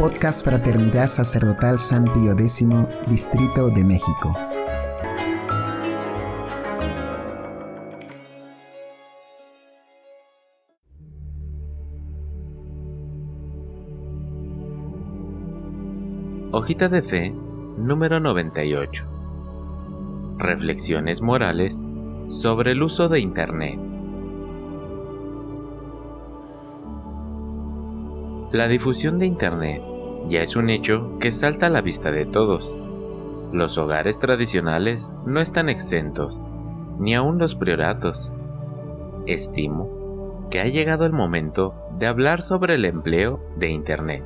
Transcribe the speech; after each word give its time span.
Podcast 0.00 0.46
Fraternidad 0.46 1.08
Sacerdotal 1.08 1.78
San 1.78 2.04
Pío 2.04 2.32
X, 2.32 2.66
Distrito 3.06 3.68
de 3.68 3.84
México. 3.84 4.34
Hojita 16.52 16.88
de 16.88 17.02
Fe 17.02 17.34
número 17.76 18.20
98. 18.20 19.04
Reflexiones 20.38 21.20
morales 21.20 21.84
sobre 22.28 22.72
el 22.72 22.82
uso 22.82 23.10
de 23.10 23.20
Internet. 23.20 23.78
La 28.52 28.66
difusión 28.66 29.18
de 29.18 29.26
Internet 29.26 29.89
ya 30.28 30.42
es 30.42 30.56
un 30.56 30.70
hecho 30.70 31.18
que 31.18 31.32
salta 31.32 31.66
a 31.66 31.70
la 31.70 31.80
vista 31.80 32.10
de 32.10 32.26
todos. 32.26 32.76
Los 33.52 33.78
hogares 33.78 34.18
tradicionales 34.18 35.10
no 35.26 35.40
están 35.40 35.68
exentos, 35.68 36.42
ni 36.98 37.14
aun 37.14 37.38
los 37.38 37.54
prioratos. 37.54 38.30
Estimo 39.26 40.00
que 40.50 40.60
ha 40.60 40.66
llegado 40.66 41.06
el 41.06 41.12
momento 41.12 41.74
de 41.98 42.06
hablar 42.06 42.42
sobre 42.42 42.74
el 42.74 42.84
empleo 42.84 43.40
de 43.56 43.70
Internet. 43.70 44.24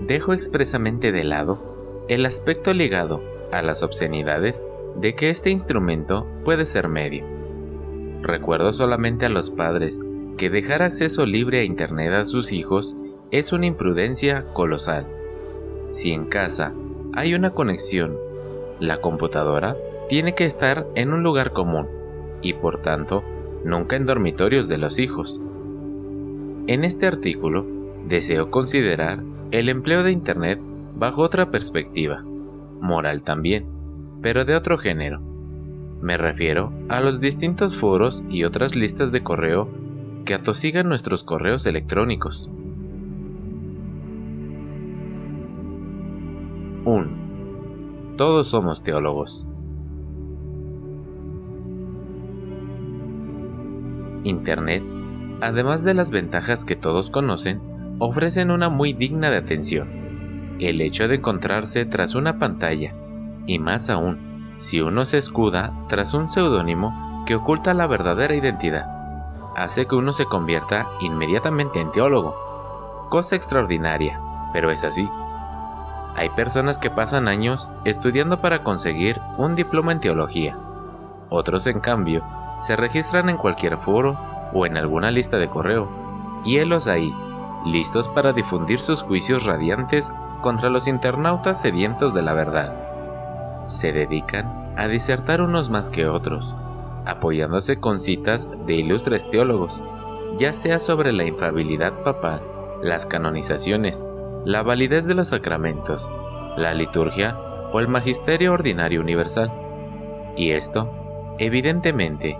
Dejo 0.00 0.32
expresamente 0.32 1.12
de 1.12 1.24
lado 1.24 2.04
el 2.08 2.24
aspecto 2.24 2.72
ligado 2.72 3.22
a 3.52 3.62
las 3.62 3.82
obscenidades 3.82 4.64
de 4.96 5.14
que 5.14 5.30
este 5.30 5.50
instrumento 5.50 6.26
puede 6.44 6.66
ser 6.66 6.88
medio. 6.88 7.24
Recuerdo 8.22 8.72
solamente 8.72 9.26
a 9.26 9.28
los 9.28 9.50
padres 9.50 10.00
que 10.36 10.50
dejar 10.50 10.82
acceso 10.82 11.26
libre 11.26 11.60
a 11.60 11.64
Internet 11.64 12.12
a 12.12 12.24
sus 12.24 12.52
hijos 12.52 12.96
es 13.32 13.54
una 13.54 13.64
imprudencia 13.64 14.44
colosal. 14.52 15.06
Si 15.90 16.12
en 16.12 16.26
casa 16.26 16.74
hay 17.14 17.34
una 17.34 17.50
conexión, 17.52 18.18
la 18.78 19.00
computadora 19.00 19.74
tiene 20.08 20.34
que 20.34 20.44
estar 20.44 20.86
en 20.94 21.14
un 21.14 21.22
lugar 21.22 21.52
común 21.52 21.88
y 22.42 22.52
por 22.52 22.82
tanto 22.82 23.24
nunca 23.64 23.96
en 23.96 24.04
dormitorios 24.04 24.68
de 24.68 24.76
los 24.76 24.98
hijos. 24.98 25.40
En 26.66 26.84
este 26.84 27.06
artículo 27.06 27.66
deseo 28.06 28.50
considerar 28.50 29.22
el 29.50 29.70
empleo 29.70 30.02
de 30.02 30.12
Internet 30.12 30.60
bajo 30.94 31.22
otra 31.22 31.50
perspectiva, 31.50 32.22
moral 32.80 33.24
también, 33.24 33.66
pero 34.20 34.44
de 34.44 34.56
otro 34.56 34.76
género. 34.76 35.20
Me 36.02 36.18
refiero 36.18 36.70
a 36.90 37.00
los 37.00 37.18
distintos 37.18 37.76
foros 37.76 38.22
y 38.28 38.44
otras 38.44 38.76
listas 38.76 39.10
de 39.10 39.22
correo 39.22 39.70
que 40.26 40.34
atosigan 40.34 40.86
nuestros 40.88 41.24
correos 41.24 41.64
electrónicos. 41.64 42.50
Todos 48.16 48.48
somos 48.48 48.82
teólogos. 48.82 49.46
Internet, 54.24 54.82
además 55.40 55.82
de 55.82 55.94
las 55.94 56.10
ventajas 56.10 56.64
que 56.64 56.76
todos 56.76 57.10
conocen, 57.10 57.60
ofrecen 57.98 58.50
una 58.50 58.68
muy 58.68 58.92
digna 58.92 59.30
de 59.30 59.38
atención. 59.38 60.56
El 60.58 60.80
hecho 60.80 61.08
de 61.08 61.16
encontrarse 61.16 61.84
tras 61.86 62.14
una 62.14 62.38
pantalla, 62.38 62.94
y 63.46 63.58
más 63.58 63.90
aún, 63.90 64.54
si 64.56 64.80
uno 64.80 65.04
se 65.04 65.18
escuda 65.18 65.72
tras 65.88 66.14
un 66.14 66.30
seudónimo 66.30 67.24
que 67.26 67.34
oculta 67.34 67.74
la 67.74 67.86
verdadera 67.86 68.34
identidad 68.34 69.02
hace 69.56 69.86
que 69.86 69.94
uno 69.94 70.12
se 70.12 70.26
convierta 70.26 70.88
inmediatamente 71.00 71.80
en 71.80 71.92
teólogo. 71.92 72.36
Cosa 73.10 73.36
extraordinaria, 73.36 74.20
pero 74.52 74.70
es 74.70 74.84
así. 74.84 75.08
Hay 76.16 76.28
personas 76.30 76.78
que 76.78 76.90
pasan 76.90 77.28
años 77.28 77.72
estudiando 77.84 78.40
para 78.40 78.62
conseguir 78.62 79.20
un 79.38 79.54
diploma 79.54 79.92
en 79.92 80.00
teología. 80.00 80.58
Otros, 81.30 81.66
en 81.66 81.80
cambio, 81.80 82.22
se 82.58 82.76
registran 82.76 83.28
en 83.28 83.38
cualquier 83.38 83.78
foro 83.78 84.18
o 84.52 84.66
en 84.66 84.76
alguna 84.76 85.10
lista 85.10 85.38
de 85.38 85.48
correo, 85.48 85.88
y 86.44 86.58
helos 86.58 86.86
ahí, 86.86 87.14
listos 87.64 88.08
para 88.08 88.32
difundir 88.32 88.78
sus 88.78 89.02
juicios 89.02 89.44
radiantes 89.44 90.12
contra 90.42 90.68
los 90.68 90.86
internautas 90.86 91.60
sedientos 91.60 92.12
de 92.12 92.22
la 92.22 92.34
verdad. 92.34 92.74
Se 93.68 93.92
dedican 93.92 94.74
a 94.76 94.88
disertar 94.88 95.40
unos 95.40 95.70
más 95.70 95.88
que 95.88 96.06
otros, 96.06 96.54
apoyándose 97.06 97.80
con 97.80 97.98
citas 97.98 98.50
de 98.66 98.74
ilustres 98.74 99.26
teólogos, 99.28 99.80
ya 100.36 100.52
sea 100.52 100.78
sobre 100.78 101.12
la 101.12 101.24
infabilidad 101.24 101.92
papal, 102.02 102.42
las 102.82 103.06
canonizaciones, 103.06 104.04
la 104.44 104.62
validez 104.62 105.06
de 105.06 105.14
los 105.14 105.28
sacramentos, 105.28 106.10
la 106.56 106.74
liturgia 106.74 107.38
o 107.72 107.80
el 107.80 107.88
magisterio 107.88 108.52
ordinario 108.52 109.00
universal. 109.00 109.52
Y 110.36 110.50
esto, 110.50 111.36
evidentemente, 111.38 112.38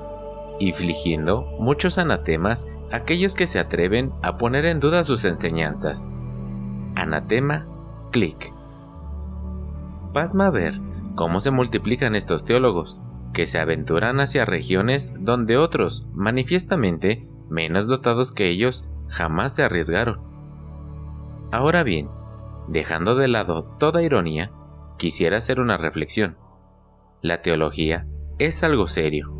infligiendo 0.59 1.43
muchos 1.59 1.99
anatemas 1.99 2.67
a 2.91 2.97
aquellos 2.97 3.35
que 3.35 3.47
se 3.47 3.59
atreven 3.59 4.13
a 4.23 4.37
poner 4.37 4.65
en 4.65 4.81
duda 4.81 5.05
sus 5.05 5.25
enseñanzas. 5.25 6.11
Anatema, 6.95 7.67
clic. 8.11 8.53
Pasma 10.13 10.51
ver 10.51 10.79
cómo 11.15 11.41
se 11.41 11.51
multiplican 11.51 12.15
estos 12.15 12.45
teólogos, 12.45 13.01
que 13.33 13.47
se 13.47 13.59
aventuran 13.59 14.21
hacia 14.21 14.45
regiones 14.45 15.13
donde 15.19 15.57
otros, 15.57 16.07
manifiestamente 16.13 17.29
menos 17.49 17.87
dotados 17.87 18.33
que 18.33 18.49
ellos, 18.49 18.85
jamás 19.09 19.55
se 19.55 19.63
arriesgaron. 19.63 20.32
Ahora 21.53 21.83
bien, 21.83 22.09
dejando 22.67 23.15
de 23.15 23.29
lado 23.29 23.63
toda 23.79 24.03
ironía, 24.03 24.51
quisiera 24.97 25.37
hacer 25.37 25.61
una 25.61 25.77
reflexión. 25.77 26.39
La 27.21 27.43
teología 27.43 28.07
es 28.39 28.65
algo 28.65 28.89
serio, 28.89 29.31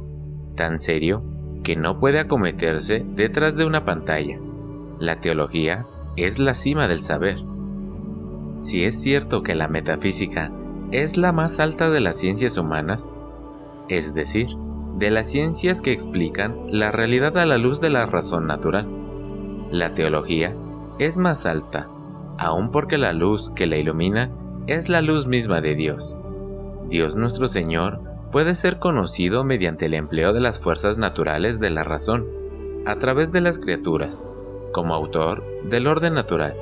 tan 0.55 0.79
serio 0.79 1.25
que 1.65 1.75
no 1.75 1.99
puede 1.99 2.21
acometerse 2.21 3.03
detrás 3.17 3.57
de 3.57 3.65
una 3.65 3.87
pantalla. 3.87 4.39
La 4.99 5.21
teología 5.21 5.87
es 6.17 6.39
la 6.39 6.55
cima 6.55 6.87
del 6.87 7.03
saber. 7.03 7.39
Si 8.59 8.85
es 8.85 9.01
cierto 9.01 9.43
que 9.43 9.55
la 9.55 9.69
metafísica 9.69 10.53
es 10.91 11.17
la 11.17 11.33
más 11.33 11.61
alta 11.61 11.89
de 11.89 12.01
las 12.01 12.17
ciencias 12.17 12.59
humanas, 12.59 13.15
es 13.89 14.13
decir, 14.13 14.49
de 14.99 15.11
las 15.11 15.31
ciencias 15.31 15.81
que 15.81 15.93
explican 15.93 16.67
la 16.67 16.93
realidad 16.93 17.39
a 17.39 17.47
la 17.47 17.57
luz 17.57 17.81
de 17.81 17.89
la 17.89 18.05
razón 18.05 18.47
natural. 18.47 18.87
La 19.71 19.95
teología 19.95 20.55
es 20.99 21.17
más 21.17 21.47
alta, 21.47 21.89
aun 22.39 22.71
porque 22.71 22.99
la 22.99 23.13
luz 23.13 23.51
que 23.51 23.67
la 23.67 23.77
ilumina 23.77 24.31
es 24.67 24.89
la 24.89 25.03
luz 25.03 25.27
misma 25.27 25.61
de 25.61 25.75
Dios. 25.75 26.19
Dios 26.89 27.17
nuestro 27.17 27.49
Señor 27.49 28.01
puede 28.31 28.55
ser 28.55 28.79
conocido 28.79 29.45
mediante 29.45 29.87
el 29.87 29.95
empleo 29.95 30.33
de 30.33 30.41
las 30.41 30.59
fuerzas 30.59 30.99
naturales 30.99 31.61
de 31.61 31.71
la 31.71 31.85
razón, 31.85 32.27
a 32.87 32.97
través 32.97 33.33
de 33.33 33.41
las 33.41 33.59
criaturas, 33.59 34.27
como 34.73 34.95
autor 34.95 35.45
del 35.65 35.87
orden 35.87 36.15
natural. 36.15 36.57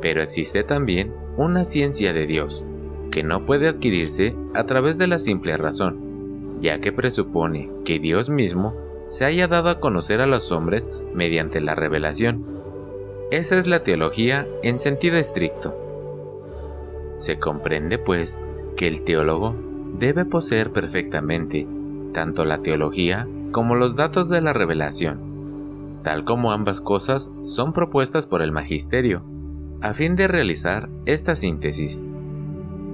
Pero 0.00 0.22
existe 0.22 0.62
también 0.62 1.14
una 1.36 1.64
ciencia 1.64 2.12
de 2.12 2.26
Dios, 2.26 2.64
que 3.10 3.22
no 3.22 3.46
puede 3.46 3.68
adquirirse 3.68 4.36
a 4.54 4.64
través 4.64 4.98
de 4.98 5.06
la 5.06 5.18
simple 5.18 5.56
razón, 5.56 6.58
ya 6.60 6.78
que 6.80 6.92
presupone 6.92 7.70
que 7.84 7.98
Dios 7.98 8.28
mismo 8.28 8.74
se 9.06 9.24
haya 9.24 9.48
dado 9.48 9.70
a 9.70 9.80
conocer 9.80 10.20
a 10.20 10.26
los 10.26 10.52
hombres 10.52 10.90
mediante 11.14 11.60
la 11.60 11.74
revelación. 11.74 12.53
Esa 13.34 13.58
es 13.58 13.66
la 13.66 13.82
teología 13.82 14.46
en 14.62 14.78
sentido 14.78 15.16
estricto. 15.16 15.74
Se 17.16 17.40
comprende, 17.40 17.98
pues, 17.98 18.40
que 18.76 18.86
el 18.86 19.02
teólogo 19.02 19.56
debe 19.98 20.24
poseer 20.24 20.70
perfectamente 20.70 21.66
tanto 22.12 22.44
la 22.44 22.62
teología 22.62 23.26
como 23.50 23.74
los 23.74 23.96
datos 23.96 24.28
de 24.28 24.40
la 24.40 24.52
revelación, 24.52 25.98
tal 26.04 26.24
como 26.24 26.52
ambas 26.52 26.80
cosas 26.80 27.28
son 27.42 27.72
propuestas 27.72 28.28
por 28.28 28.40
el 28.40 28.52
magisterio, 28.52 29.24
a 29.80 29.94
fin 29.94 30.14
de 30.14 30.28
realizar 30.28 30.88
esta 31.04 31.34
síntesis, 31.34 32.04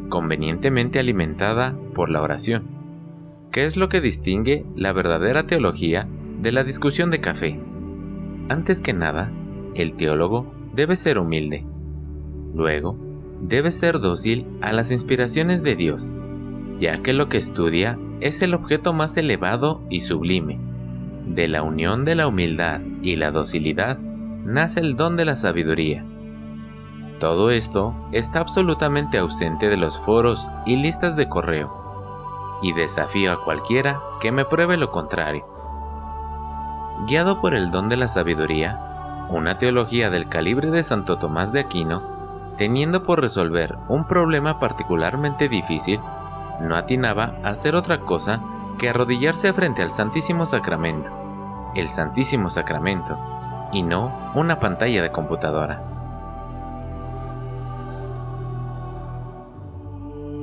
convenientemente 0.09 0.99
alimentada 0.99 1.77
por 1.95 2.09
la 2.09 2.23
oración. 2.23 2.63
¿Qué 3.53 3.67
es 3.67 3.77
lo 3.77 3.91
que 3.91 4.01
distingue 4.01 4.65
la 4.75 4.95
verdadera 4.95 5.47
teología 5.47 6.09
de 6.41 6.51
la 6.51 6.65
discusión 6.65 7.11
de 7.11 7.21
café? 7.21 7.61
Antes 8.49 8.81
que 8.81 8.95
nada, 8.95 9.31
el 9.75 9.95
teólogo 9.95 10.53
debe 10.75 10.97
ser 10.97 11.19
humilde. 11.19 11.65
Luego, 12.55 12.97
debe 13.41 13.73
ser 13.73 14.01
dócil 14.01 14.47
a 14.61 14.73
las 14.73 14.91
inspiraciones 14.91 15.63
de 15.63 15.77
Dios, 15.77 16.13
ya 16.77 17.03
que 17.03 17.13
lo 17.13 17.29
que 17.29 17.39
estudia 17.39 17.99
es 18.21 18.43
el 18.43 18.55
objeto 18.55 18.93
más 18.93 19.17
elevado 19.17 19.83
y 19.91 20.01
sublime. 20.01 20.59
De 21.27 21.49
la 21.49 21.63
unión 21.63 22.05
de 22.05 22.15
la 22.15 22.27
humildad 22.27 22.81
y 23.03 23.17
la 23.17 23.31
docilidad 23.31 23.99
nace 23.99 24.81
el 24.81 24.97
don 24.97 25.17
de 25.17 25.25
la 25.25 25.37
sabiduría. 25.37 26.05
Todo 27.19 27.51
esto 27.51 27.95
está 28.13 28.41
absolutamente 28.41 29.19
ausente 29.19 29.69
de 29.69 29.77
los 29.77 29.99
foros 30.01 30.49
y 30.65 30.77
listas 30.77 31.17
de 31.17 31.29
correo 31.29 31.81
y 32.63 32.73
desafío 32.73 33.33
a 33.33 33.45
cualquiera 33.45 34.01
que 34.21 34.33
me 34.33 34.45
pruebe 34.45 34.77
lo 34.77 34.91
contrario. 34.91 35.45
Guiado 37.07 37.41
por 37.41 37.55
el 37.55 37.71
don 37.71 37.89
de 37.89 37.97
la 37.97 38.09
sabiduría, 38.09 38.90
una 39.31 39.59
teología 39.59 40.11
del 40.11 40.29
calibre 40.29 40.71
de 40.71 40.83
Santo 40.83 41.19
Tomás 41.19 41.53
de 41.53 41.61
Aquino 41.61 42.21
teniendo 42.61 43.05
por 43.05 43.23
resolver 43.23 43.79
un 43.89 44.05
problema 44.05 44.61
particularmente 44.61 45.49
difícil, 45.49 45.99
no 46.61 46.77
atinaba 46.77 47.37
a 47.43 47.49
hacer 47.49 47.75
otra 47.75 48.01
cosa 48.01 48.43
que 48.79 48.91
arrodillarse 48.91 49.55
frente 49.55 49.83
al 49.83 49.93
Santísimo 49.93 50.45
Sacramento, 50.45 51.11
el 51.75 51.89
Santísimo 51.89 52.51
Sacramento, 52.51 53.19
y 53.73 53.83
no 53.83 54.13
una 54.35 54.61
pantalla 54.61 55.01
de 55.01 55.11
computadora. 55.11 55.83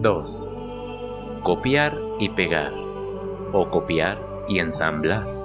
2. 0.01 0.48
Copiar 1.44 2.00
y 2.18 2.30
pegar, 2.30 2.74
o 3.54 3.69
copiar 3.69 4.18
y 4.48 4.57
ensamblar. 4.57 5.37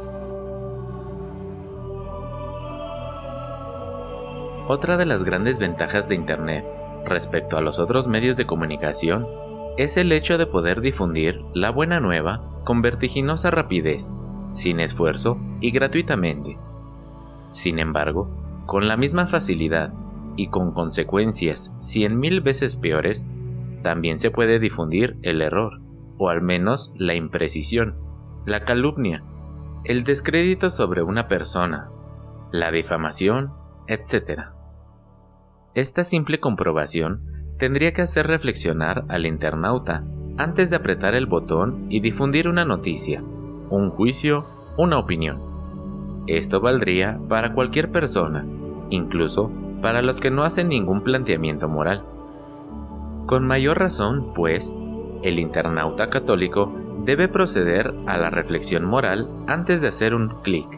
Otra 4.75 4.97
de 4.97 5.05
las 5.05 5.23
grandes 5.23 5.59
ventajas 5.59 6.09
de 6.09 6.15
Internet 6.15 6.65
respecto 7.05 7.59
a 7.59 7.61
los 7.61 7.79
otros 7.79 8.07
medios 8.07 8.39
de 8.39 8.47
comunicación 8.47 9.27
es 9.77 9.99
el 9.99 10.11
hecho 10.13 10.39
de 10.39 10.47
poder 10.47 10.81
difundir 10.81 11.43
la 11.53 11.69
buena 11.69 12.01
nueva 12.01 12.41
con 12.65 12.81
vertiginosa 12.81 13.51
rapidez, 13.51 14.15
sin 14.53 14.81
esfuerzo 14.81 15.37
y 15.61 15.73
gratuitamente. 15.73 16.57
Sin 17.51 17.79
embargo, 17.81 18.31
con 18.65 18.89
la 18.89 18.97
misma 18.97 19.27
facilidad 19.27 19.93
y 20.37 20.47
con 20.47 20.73
consecuencias 20.73 21.71
cien 21.83 22.19
mil 22.19 22.41
veces 22.41 22.75
peores, 22.75 23.27
también 23.83 24.19
se 24.19 24.31
puede 24.31 24.59
difundir 24.59 25.19
el 25.21 25.43
error, 25.43 25.83
o 26.17 26.31
al 26.31 26.41
menos 26.41 26.95
la 26.97 27.15
imprecisión, 27.15 27.97
la 28.47 28.65
calumnia, 28.65 29.23
el 29.85 30.03
descrédito 30.05 30.71
sobre 30.71 31.03
una 31.03 31.29
persona, 31.29 31.91
la 32.53 32.71
difamación, 32.71 33.53
etc. 33.87 34.62
Esta 35.75 36.05
simple 36.05 36.39
comprobación 36.39 37.23
tendría 37.59 37.95
que 37.95 38.03
hacer 38.03 38.27
reflexionar 38.27 39.07
al 39.09 39.25
internauta 39.25 40.05
antes 40.37 40.69
de 40.69 40.77
apretar 40.77 41.15
el 41.15 41.25
botón 41.25 41.87
y 41.89 42.01
difundir 42.01 42.47
una 42.47 42.67
noticia, 42.67 43.23
un 43.71 43.89
juicio, 43.91 44.45
una 44.77 44.99
opinión. 44.99 45.41
Esto 46.27 46.61
valdría 46.61 47.19
para 47.29 47.55
cualquier 47.55 47.91
persona, 47.91 48.45
incluso 48.91 49.51
para 49.81 50.03
los 50.03 50.21
que 50.21 50.31
no 50.31 50.45
hacen 50.45 50.69
ningún 50.69 51.03
planteamiento 51.03 51.71
moral. 51.71 52.05
Con 53.27 53.47
mayor 53.47 53.79
razón, 53.79 54.35
pues, 54.35 54.77
el 55.23 55.39
internauta 55.39 56.11
católico 56.11 56.71
debe 57.07 57.29
proceder 57.29 57.95
a 58.07 58.19
la 58.19 58.29
reflexión 58.29 58.85
moral 58.85 59.31
antes 59.47 59.81
de 59.81 59.89
hacer 59.89 60.15
un 60.15 60.29
clic. 60.43 60.69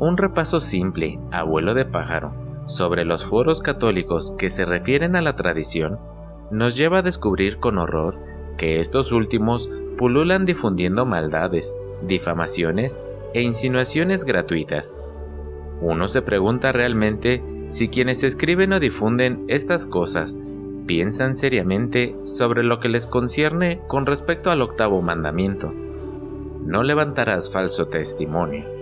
Un 0.00 0.16
repaso 0.16 0.60
simple, 0.60 1.20
abuelo 1.30 1.74
de 1.74 1.84
pájaro, 1.84 2.43
sobre 2.66 3.04
los 3.04 3.24
foros 3.24 3.60
católicos 3.60 4.32
que 4.38 4.50
se 4.50 4.64
refieren 4.64 5.16
a 5.16 5.22
la 5.22 5.36
tradición, 5.36 5.98
nos 6.50 6.76
lleva 6.76 6.98
a 6.98 7.02
descubrir 7.02 7.58
con 7.58 7.78
horror 7.78 8.16
que 8.56 8.80
estos 8.80 9.12
últimos 9.12 9.70
pululan 9.98 10.46
difundiendo 10.46 11.06
maldades, 11.06 11.76
difamaciones 12.02 13.00
e 13.32 13.42
insinuaciones 13.42 14.24
gratuitas. 14.24 14.98
Uno 15.80 16.08
se 16.08 16.22
pregunta 16.22 16.72
realmente 16.72 17.42
si 17.68 17.88
quienes 17.88 18.22
escriben 18.22 18.72
o 18.72 18.80
difunden 18.80 19.44
estas 19.48 19.86
cosas 19.86 20.38
piensan 20.86 21.34
seriamente 21.34 22.14
sobre 22.24 22.62
lo 22.62 22.78
que 22.78 22.88
les 22.88 23.06
concierne 23.06 23.80
con 23.86 24.06
respecto 24.06 24.50
al 24.50 24.62
octavo 24.62 25.02
mandamiento. 25.02 25.72
No 26.64 26.82
levantarás 26.82 27.50
falso 27.50 27.88
testimonio. 27.88 28.73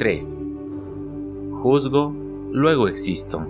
3. 0.00 0.42
Juzgo, 1.60 2.14
luego 2.52 2.88
existo. 2.88 3.46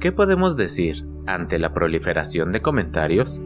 ¿Qué 0.00 0.12
podemos 0.12 0.58
decir 0.58 1.06
ante 1.24 1.58
la 1.58 1.72
proliferación 1.72 2.52
de 2.52 2.60
comentarios? 2.60 3.40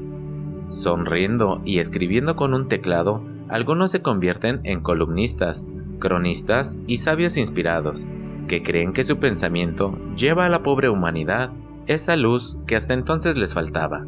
Sonriendo 0.67 1.63
y 1.65 1.79
escribiendo 1.79 2.35
con 2.35 2.53
un 2.53 2.67
teclado, 2.67 3.23
algunos 3.49 3.93
se 3.93 4.03
convierten 4.03 4.59
en 4.65 4.81
columnistas, 4.81 5.65
cronistas 6.01 6.77
y 6.89 6.97
sabios 6.97 7.37
inspirados, 7.37 8.09
que 8.49 8.65
creen 8.65 8.93
que 8.93 9.05
su 9.05 9.19
pensamiento 9.19 9.97
lleva 10.17 10.47
a 10.47 10.51
la 10.51 10.65
pobre 10.65 10.89
humanidad 10.89 11.53
esa 11.87 12.17
luz 12.17 12.59
que 12.67 12.75
hasta 12.75 12.95
entonces 12.95 13.37
les 13.37 13.55
faltaba. 13.55 14.05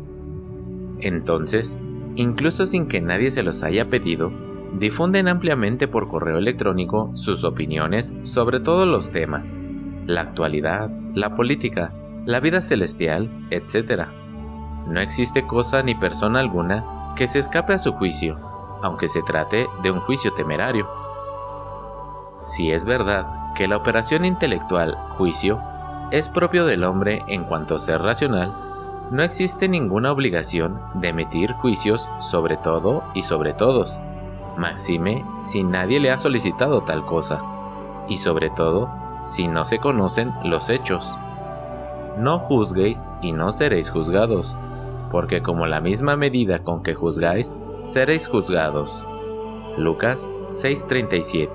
Entonces, 0.99 1.81
incluso 2.17 2.67
sin 2.67 2.87
que 2.89 3.01
nadie 3.01 3.31
se 3.31 3.43
los 3.43 3.62
haya 3.62 3.89
pedido, 3.89 4.31
difunden 4.79 5.29
ampliamente 5.29 5.89
por 5.89 6.09
correo 6.09 6.39
electrónico 6.39 7.11
sus 7.15 7.45
opiniones 7.45 8.15
sobre 8.23 8.61
todos 8.61 8.87
los 8.87 9.11
temas, 9.11 9.55
la 10.07 10.23
actualidad, 10.23 10.91
la 11.15 11.35
política, 11.37 11.93
la 12.27 12.41
vida 12.41 12.61
celestial, 12.61 13.31
etc. 13.51 14.07
No 14.87 15.01
existe 15.01 15.47
cosa 15.47 15.83
ni 15.83 15.95
persona 15.95 16.41
alguna 16.41 17.15
que 17.17 17.27
se 17.27 17.39
escape 17.39 17.73
a 17.73 17.79
su 17.79 17.93
juicio, 17.93 18.39
aunque 18.83 19.09
se 19.09 19.23
trate 19.23 19.67
de 19.83 19.91
un 19.91 20.01
juicio 20.01 20.33
temerario. 20.35 20.89
Si 22.43 22.71
es 22.71 22.85
verdad 22.85 23.55
que 23.55 23.69
la 23.69 23.77
operación 23.77 24.25
intelectual 24.25 24.97
juicio 25.17 25.61
es 26.11 26.29
propio 26.29 26.65
del 26.65 26.85
hombre 26.85 27.23
en 27.29 27.45
cuanto 27.45 27.79
ser 27.79 28.01
racional, 28.01 28.70
no 29.11 29.23
existe 29.25 29.69
ninguna 29.69 30.12
obligación 30.12 30.81
de 30.95 31.09
emitir 31.09 31.53
juicios 31.55 32.09
sobre 32.21 32.57
todo 32.57 33.03
y 33.12 33.23
sobre 33.23 33.53
todos, 33.55 34.01
máxime 34.57 35.25
si 35.41 35.65
nadie 35.65 35.99
le 35.99 36.12
ha 36.12 36.19
solicitado 36.19 36.83
tal 36.83 37.05
cosa, 37.05 37.43
y 38.09 38.19
sobre 38.19 38.51
todo 38.51 38.89
si 39.25 39.49
no 39.49 39.65
se 39.65 39.79
conocen 39.79 40.33
los 40.45 40.71
hechos. 40.71 41.17
No 42.19 42.39
juzguéis 42.39 43.09
y 43.21 43.33
no 43.33 43.51
seréis 43.51 43.91
juzgados, 43.91 44.57
porque 45.11 45.43
como 45.43 45.67
la 45.67 45.81
misma 45.81 46.17
medida 46.17 46.61
con 46.61 46.83
que 46.83 46.95
juzgáis, 46.95 47.57
seréis 47.83 48.29
juzgados. 48.29 49.05
Lucas 49.77 50.31
6:37 50.49 51.51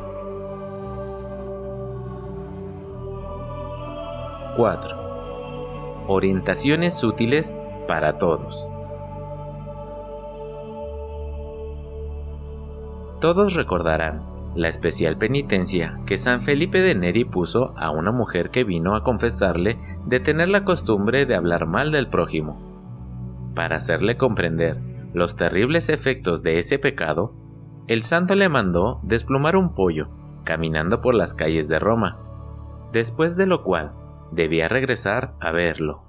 4 4.57 5.05
orientaciones 6.07 7.04
útiles 7.04 7.60
para 7.88 8.18
todos. 8.18 8.68
Todos 13.21 13.54
recordarán 13.56 14.35
la 14.56 14.69
especial 14.69 15.18
penitencia 15.18 16.00
que 16.06 16.18
San 16.18 16.42
Felipe 16.42 16.81
de 16.81 16.95
Neri 16.95 17.26
puso 17.26 17.74
a 17.78 17.92
una 17.92 18.12
mujer 18.12 18.52
que 18.52 18.64
vino 18.64 18.95
a 18.95 19.04
confesarle 19.04 19.78
de 20.06 20.19
tener 20.19 20.50
la 20.50 20.64
costumbre 20.64 21.26
de 21.26 21.35
hablar 21.35 21.66
mal 21.66 21.92
del 21.92 22.07
prójimo. 22.07 23.52
Para 23.54 23.78
hacerle 23.78 24.18
comprender 24.18 24.80
los 25.14 25.35
terribles 25.35 25.90
efectos 25.90 26.44
de 26.44 26.59
ese 26.59 26.80
pecado, 26.80 27.33
el 27.88 28.04
santo 28.04 28.35
le 28.35 28.50
mandó 28.50 29.00
desplumar 29.04 29.56
un 29.56 29.74
pollo 29.76 30.09
caminando 30.44 31.02
por 31.02 31.16
las 31.16 31.33
calles 31.33 31.68
de 31.68 31.80
Roma, 31.80 32.19
después 32.92 33.35
de 33.35 33.47
lo 33.47 33.64
cual 33.64 33.94
debía 34.35 34.68
regresar 34.68 35.33
a 35.39 35.51
verlo. 35.51 36.04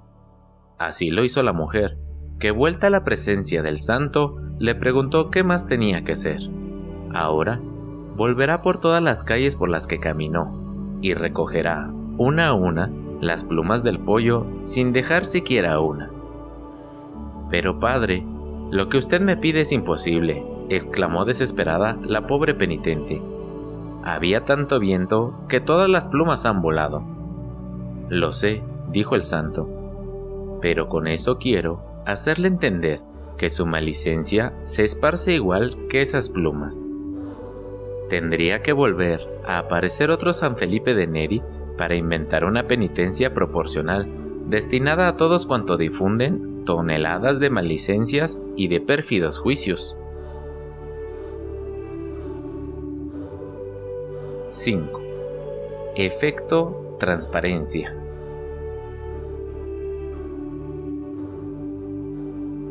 Así 0.77 1.09
lo 1.09 1.23
hizo 1.23 1.41
la 1.43 1.53
mujer, 1.53 1.97
que 2.39 2.51
vuelta 2.51 2.87
a 2.87 2.91
la 2.91 3.03
presencia 3.03 3.63
del 3.63 3.79
santo, 3.79 4.37
le 4.59 4.75
preguntó 4.75 5.31
qué 5.31 5.43
más 5.43 5.65
tenía 5.65 6.03
que 6.03 6.11
hacer. 6.11 6.41
Ahora, 7.13 7.59
volverá 8.15 8.61
por 8.61 8.79
todas 8.79 9.01
las 9.01 9.23
calles 9.23 9.55
por 9.55 9.69
las 9.69 9.87
que 9.87 9.99
caminó, 9.99 10.99
y 11.01 11.13
recogerá, 11.13 11.89
una 12.17 12.47
a 12.49 12.53
una, 12.53 12.91
las 13.21 13.43
plumas 13.43 13.83
del 13.83 13.99
pollo 13.99 14.45
sin 14.59 14.93
dejar 14.93 15.25
siquiera 15.25 15.79
una. 15.79 16.11
Pero 17.49 17.79
padre, 17.79 18.23
lo 18.69 18.89
que 18.89 18.97
usted 18.97 19.21
me 19.21 19.37
pide 19.37 19.61
es 19.61 19.71
imposible, 19.71 20.45
exclamó 20.69 21.25
desesperada 21.25 21.97
la 22.03 22.27
pobre 22.27 22.53
penitente. 22.53 23.21
Había 24.03 24.45
tanto 24.45 24.79
viento 24.79 25.33
que 25.47 25.59
todas 25.59 25.89
las 25.89 26.07
plumas 26.07 26.45
han 26.45 26.61
volado. 26.61 27.16
Lo 28.09 28.31
sé, 28.31 28.63
dijo 28.89 29.15
el 29.15 29.23
santo, 29.23 30.59
pero 30.61 30.87
con 30.87 31.07
eso 31.07 31.37
quiero 31.37 31.81
hacerle 32.05 32.47
entender 32.47 33.01
que 33.37 33.49
su 33.49 33.65
malicencia 33.65 34.53
se 34.63 34.83
esparce 34.85 35.33
igual 35.33 35.87
que 35.89 36.01
esas 36.01 36.29
plumas. 36.29 36.89
Tendría 38.09 38.61
que 38.61 38.71
volver 38.71 39.27
a 39.45 39.59
aparecer 39.59 40.09
otro 40.09 40.31
San 40.31 40.55
Felipe 40.55 40.95
de 40.95 41.07
Neri 41.07 41.41
para 41.77 41.95
inventar 41.95 42.45
una 42.45 42.63
penitencia 42.63 43.33
proporcional, 43.33 44.07
destinada 44.47 45.09
a 45.09 45.17
todos 45.17 45.45
cuanto 45.45 45.75
difunden 45.75 46.63
toneladas 46.63 47.41
de 47.41 47.49
malicencias 47.49 48.41
y 48.55 48.69
de 48.69 48.79
pérfidos 48.79 49.37
juicios. 49.37 49.97
5. 54.47 55.01
Efecto 55.95 56.86
transparencia. 56.97 57.93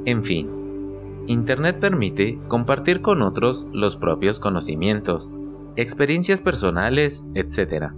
En 0.04 0.22
fin, 0.22 0.48
Internet 1.26 1.80
permite 1.80 2.38
compartir 2.46 3.02
con 3.02 3.22
otros 3.22 3.66
los 3.72 3.96
propios 3.96 4.38
conocimientos, 4.38 5.34
experiencias 5.74 6.40
personales, 6.40 7.24
etc. 7.34 7.90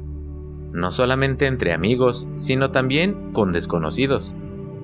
No 0.73 0.91
solamente 0.91 1.47
entre 1.47 1.75
amigos, 1.75 2.29
sino 2.37 2.71
también 2.71 3.33
con 3.33 3.53
desconocidos. 3.53 4.35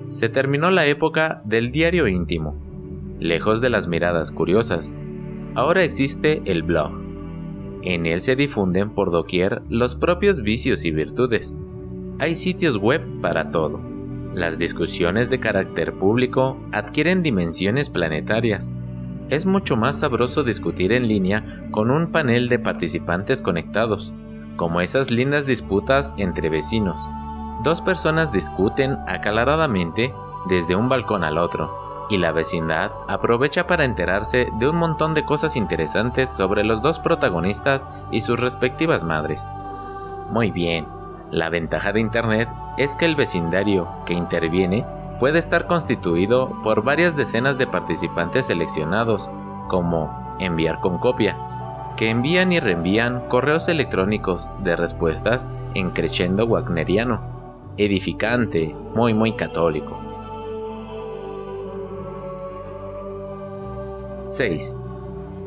Se 0.07 0.29
terminó 0.29 0.69
la 0.69 0.85
época 0.85 1.41
del 1.45 1.71
diario 1.71 2.07
íntimo, 2.07 2.55
lejos 3.19 3.59
de 3.59 3.71
las 3.71 3.87
miradas 3.87 4.31
curiosas. 4.31 4.95
Ahora 5.55 5.83
existe 5.83 6.43
el 6.45 6.61
blog. 6.61 7.04
En 7.85 8.07
él 8.07 8.21
se 8.21 8.35
difunden 8.35 8.89
por 8.89 9.11
doquier 9.11 9.61
los 9.69 9.93
propios 9.93 10.41
vicios 10.41 10.85
y 10.85 10.91
virtudes. 10.91 11.59
Hay 12.17 12.33
sitios 12.33 12.77
web 12.77 13.01
para 13.21 13.51
todo. 13.51 13.79
Las 14.33 14.57
discusiones 14.57 15.29
de 15.29 15.39
carácter 15.39 15.93
público 15.93 16.57
adquieren 16.71 17.21
dimensiones 17.21 17.89
planetarias. 17.89 18.75
Es 19.29 19.45
mucho 19.45 19.75
más 19.75 19.99
sabroso 19.99 20.43
discutir 20.43 20.91
en 20.93 21.07
línea 21.07 21.67
con 21.69 21.91
un 21.91 22.11
panel 22.11 22.49
de 22.49 22.57
participantes 22.57 23.43
conectados, 23.43 24.13
como 24.55 24.81
esas 24.81 25.11
lindas 25.11 25.45
disputas 25.45 26.15
entre 26.17 26.49
vecinos. 26.49 26.99
Dos 27.63 27.81
personas 27.81 28.31
discuten 28.31 28.97
acaloradamente 29.07 30.11
desde 30.49 30.75
un 30.75 30.89
balcón 30.89 31.23
al 31.23 31.37
otro, 31.37 31.84
y 32.09 32.17
la 32.17 32.31
vecindad 32.31 32.91
aprovecha 33.07 33.67
para 33.67 33.85
enterarse 33.85 34.49
de 34.53 34.69
un 34.69 34.75
montón 34.75 35.13
de 35.13 35.25
cosas 35.25 35.55
interesantes 35.55 36.29
sobre 36.29 36.63
los 36.63 36.81
dos 36.81 36.99
protagonistas 36.99 37.87
y 38.11 38.21
sus 38.21 38.39
respectivas 38.39 39.03
madres. 39.03 39.43
Muy 40.29 40.51
bien, 40.51 40.87
la 41.31 41.49
ventaja 41.49 41.91
de 41.91 42.01
Internet 42.01 42.49
es 42.77 42.95
que 42.95 43.05
el 43.05 43.15
vecindario 43.15 43.87
que 44.05 44.13
interviene 44.13 44.85
puede 45.19 45.39
estar 45.39 45.65
constituido 45.65 46.51
por 46.63 46.83
varias 46.83 47.15
decenas 47.15 47.57
de 47.57 47.67
participantes 47.67 48.47
seleccionados, 48.47 49.29
como 49.67 50.35
enviar 50.39 50.79
con 50.81 50.97
copia, 50.97 51.37
que 51.97 52.09
envían 52.09 52.51
y 52.51 52.59
reenvían 52.59 53.27
correos 53.29 53.67
electrónicos 53.67 54.51
de 54.63 54.75
respuestas 54.75 55.49
en 55.73 55.91
crescendo 55.91 56.45
wagneriano, 56.45 57.21
edificante, 57.77 58.75
muy 58.93 59.13
muy 59.13 59.33
católico. 59.33 59.97
6. 64.35 64.81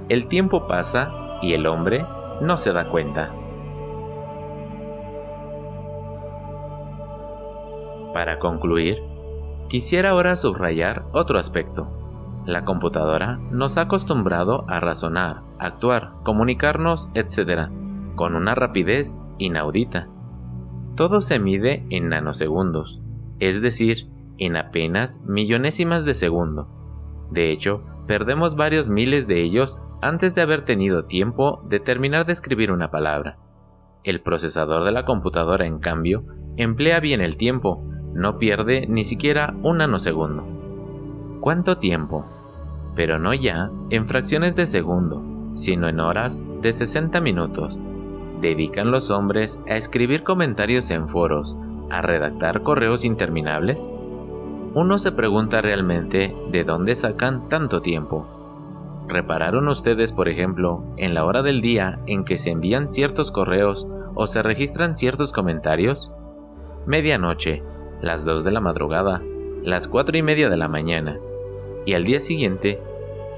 El 0.08 0.28
tiempo 0.28 0.66
pasa 0.66 1.12
y 1.42 1.52
el 1.52 1.66
hombre 1.66 2.06
no 2.40 2.56
se 2.56 2.72
da 2.72 2.88
cuenta. 2.88 3.34
Para 8.14 8.38
concluir, 8.38 8.96
quisiera 9.68 10.10
ahora 10.10 10.36
subrayar 10.36 11.04
otro 11.12 11.38
aspecto. 11.38 11.86
La 12.46 12.64
computadora 12.64 13.38
nos 13.50 13.76
ha 13.76 13.82
acostumbrado 13.82 14.64
a 14.68 14.80
razonar, 14.80 15.42
actuar, 15.58 16.12
comunicarnos, 16.24 17.10
etc., 17.12 17.68
con 18.16 18.36
una 18.36 18.54
rapidez 18.54 19.22
inaudita. 19.36 20.08
Todo 20.96 21.20
se 21.20 21.38
mide 21.38 21.84
en 21.90 22.08
nanosegundos, 22.08 23.02
es 23.38 23.60
decir, 23.60 24.08
en 24.38 24.56
apenas 24.56 25.20
millonésimas 25.26 26.06
de 26.06 26.14
segundo. 26.14 26.68
De 27.30 27.52
hecho, 27.52 27.82
perdemos 28.08 28.56
varios 28.56 28.88
miles 28.88 29.28
de 29.28 29.42
ellos 29.42 29.78
antes 30.00 30.34
de 30.34 30.40
haber 30.40 30.62
tenido 30.64 31.04
tiempo 31.04 31.62
de 31.68 31.78
terminar 31.78 32.24
de 32.26 32.32
escribir 32.32 32.72
una 32.72 32.90
palabra. 32.90 33.36
El 34.02 34.22
procesador 34.22 34.84
de 34.84 34.92
la 34.92 35.04
computadora, 35.04 35.66
en 35.66 35.78
cambio, 35.78 36.24
emplea 36.56 37.00
bien 37.00 37.20
el 37.20 37.36
tiempo, 37.36 37.84
no 38.14 38.38
pierde 38.38 38.86
ni 38.88 39.04
siquiera 39.04 39.54
un 39.62 39.78
nanosegundo. 39.78 40.44
¿Cuánto 41.40 41.76
tiempo? 41.76 42.24
Pero 42.96 43.18
no 43.18 43.34
ya 43.34 43.70
en 43.90 44.08
fracciones 44.08 44.56
de 44.56 44.64
segundo, 44.64 45.22
sino 45.52 45.86
en 45.86 46.00
horas 46.00 46.42
de 46.62 46.72
60 46.72 47.20
minutos. 47.20 47.78
¿Dedican 48.40 48.90
los 48.90 49.10
hombres 49.10 49.60
a 49.68 49.76
escribir 49.76 50.22
comentarios 50.22 50.90
en 50.90 51.08
foros, 51.08 51.58
a 51.90 52.00
redactar 52.00 52.62
correos 52.62 53.04
interminables? 53.04 53.92
Uno 54.78 55.00
se 55.00 55.10
pregunta 55.10 55.60
realmente 55.60 56.36
de 56.52 56.62
dónde 56.62 56.94
sacan 56.94 57.48
tanto 57.48 57.82
tiempo. 57.82 58.28
¿Repararon 59.08 59.66
ustedes, 59.66 60.12
por 60.12 60.28
ejemplo, 60.28 60.84
en 60.96 61.14
la 61.14 61.24
hora 61.24 61.42
del 61.42 61.60
día 61.60 61.98
en 62.06 62.24
que 62.24 62.36
se 62.36 62.50
envían 62.50 62.88
ciertos 62.88 63.32
correos 63.32 63.88
o 64.14 64.28
se 64.28 64.40
registran 64.40 64.96
ciertos 64.96 65.32
comentarios? 65.32 66.12
Medianoche, 66.86 67.64
las 68.02 68.24
2 68.24 68.44
de 68.44 68.52
la 68.52 68.60
madrugada, 68.60 69.20
las 69.64 69.88
4 69.88 70.16
y 70.16 70.22
media 70.22 70.48
de 70.48 70.56
la 70.56 70.68
mañana. 70.68 71.18
Y 71.84 71.94
al 71.94 72.04
día 72.04 72.20
siguiente, 72.20 72.80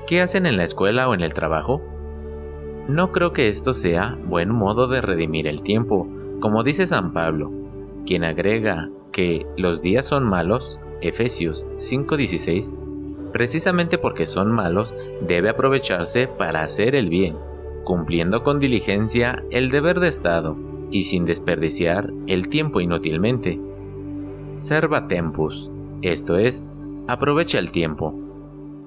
¿qué 0.06 0.20
hacen 0.20 0.44
en 0.44 0.59
la 0.59 0.64
escuela 0.64 1.09
o 1.09 1.14
en 1.14 1.23
el 1.23 1.32
trabajo? 1.32 1.80
No 2.87 3.12
creo 3.12 3.32
que 3.32 3.49
esto 3.49 3.73
sea 3.73 4.18
buen 4.26 4.50
modo 4.50 4.88
de 4.88 5.00
redimir 5.00 5.47
el 5.47 5.62
tiempo, 5.62 6.06
como 6.40 6.64
dice 6.64 6.87
San 6.87 7.14
Pablo, 7.14 7.50
quien 8.04 8.25
agrega 8.25 8.90
que 9.11 9.47
los 9.56 9.80
días 9.80 10.04
son 10.04 10.28
malos 10.28 10.78
Efesios 11.02 11.66
5:16, 11.76 12.76
precisamente 13.33 13.99
porque 13.99 14.26
son 14.26 14.50
malos, 14.50 14.95
debe 15.26 15.50
aprovecharse 15.50 16.26
para 16.26 16.62
hacer 16.62 16.95
el 16.95 17.09
bien, 17.09 17.37
cumpliendo 17.85 18.42
con 18.42 18.61
diligencia 18.61 19.45
el 19.50 19.71
deber 19.71 20.00
de 20.00 20.09
Estado 20.09 20.57
y 20.90 21.02
sin 21.04 21.25
desperdiciar 21.25 22.12
el 22.26 22.49
tiempo 22.49 22.80
inútilmente. 22.80 23.61
Serva 24.52 25.09
tempus, 25.09 25.71
esto 26.02 26.37
es, 26.37 26.69
aprovecha 27.07 27.59
el 27.59 27.71
tiempo. 27.71 28.14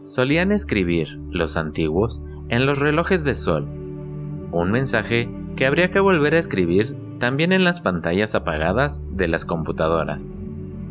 Solían 0.02 0.52
escribir 0.52 1.20
los 1.30 1.56
antiguos 1.56 2.22
en 2.50 2.66
los 2.66 2.80
relojes 2.80 3.24
de 3.24 3.36
sol, 3.36 3.66
un 4.52 4.72
mensaje 4.72 5.30
que 5.56 5.66
habría 5.66 5.92
que 5.92 6.00
volver 6.00 6.36
a 6.36 6.40
escribir 6.40 6.96
también 7.20 7.54
en 7.54 7.64
las 7.64 7.80
pantallas 7.80 8.36
apagadas 8.36 9.02
de 9.16 9.28
las 9.30 9.46
computadoras. 9.46 10.34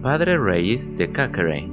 Padre 0.03 0.37
Reyes 0.37 0.97
de 0.97 1.13
Cacare. 1.13 1.69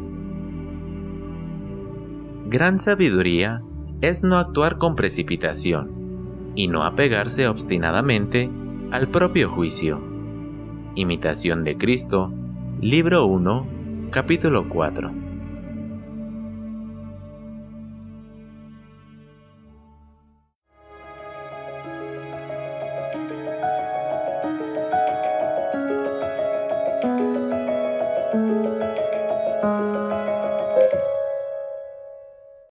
Gran 2.45 2.77
sabiduría 2.77 3.63
es 4.01 4.23
no 4.23 4.37
actuar 4.37 4.77
con 4.77 4.95
precipitación 4.95 6.51
y 6.53 6.67
no 6.67 6.83
apegarse 6.83 7.47
obstinadamente 7.47 8.47
al 8.91 9.07
propio 9.07 9.49
juicio. 9.49 9.99
Imitación 10.93 11.63
de 11.63 11.75
Cristo, 11.77 12.31
libro 12.79 13.25
1, 13.25 13.67
capítulo 14.11 14.69
4. 14.69 15.28